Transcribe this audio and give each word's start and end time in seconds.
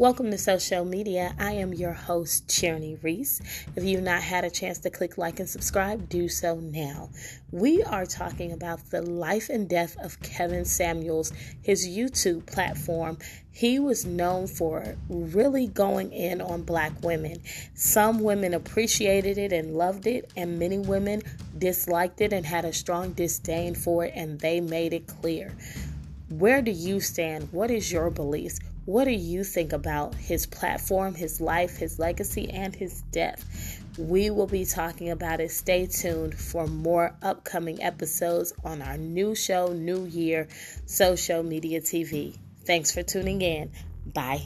Welcome 0.00 0.30
to 0.30 0.38
Social 0.38 0.86
Media. 0.86 1.34
I 1.38 1.52
am 1.52 1.74
your 1.74 1.92
host, 1.92 2.48
Cherny 2.48 2.96
Reese. 3.04 3.42
If 3.76 3.84
you've 3.84 4.02
not 4.02 4.22
had 4.22 4.46
a 4.46 4.50
chance 4.50 4.78
to 4.78 4.88
click 4.88 5.18
like 5.18 5.40
and 5.40 5.46
subscribe, 5.46 6.08
do 6.08 6.26
so 6.26 6.54
now. 6.56 7.10
We 7.50 7.82
are 7.82 8.06
talking 8.06 8.52
about 8.52 8.88
the 8.88 9.02
life 9.02 9.50
and 9.50 9.68
death 9.68 9.98
of 9.98 10.18
Kevin 10.22 10.64
Samuels, 10.64 11.34
his 11.60 11.86
YouTube 11.86 12.46
platform. 12.46 13.18
He 13.52 13.78
was 13.78 14.06
known 14.06 14.46
for 14.46 14.96
really 15.10 15.66
going 15.66 16.14
in 16.14 16.40
on 16.40 16.62
black 16.62 16.92
women. 17.02 17.42
Some 17.74 18.20
women 18.20 18.54
appreciated 18.54 19.36
it 19.36 19.52
and 19.52 19.76
loved 19.76 20.06
it, 20.06 20.32
and 20.34 20.58
many 20.58 20.78
women 20.78 21.20
disliked 21.58 22.22
it 22.22 22.32
and 22.32 22.46
had 22.46 22.64
a 22.64 22.72
strong 22.72 23.12
disdain 23.12 23.74
for 23.74 24.06
it, 24.06 24.14
and 24.16 24.40
they 24.40 24.62
made 24.62 24.94
it 24.94 25.06
clear. 25.06 25.54
Where 26.30 26.62
do 26.62 26.70
you 26.70 27.00
stand? 27.00 27.52
What 27.52 27.70
is 27.70 27.92
your 27.92 28.08
beliefs? 28.08 28.60
What 28.90 29.04
do 29.04 29.12
you 29.12 29.44
think 29.44 29.72
about 29.72 30.16
his 30.16 30.46
platform, 30.46 31.14
his 31.14 31.40
life, 31.40 31.76
his 31.76 32.00
legacy, 32.00 32.50
and 32.50 32.74
his 32.74 33.02
death? 33.12 33.78
We 33.96 34.30
will 34.30 34.48
be 34.48 34.64
talking 34.64 35.10
about 35.10 35.38
it. 35.38 35.52
Stay 35.52 35.86
tuned 35.86 36.34
for 36.34 36.66
more 36.66 37.14
upcoming 37.22 37.80
episodes 37.84 38.52
on 38.64 38.82
our 38.82 38.96
new 38.96 39.36
show, 39.36 39.68
New 39.68 40.06
Year, 40.06 40.48
Social 40.86 41.44
Media 41.44 41.80
TV. 41.80 42.36
Thanks 42.64 42.90
for 42.90 43.04
tuning 43.04 43.42
in. 43.42 43.70
Bye. 44.12 44.42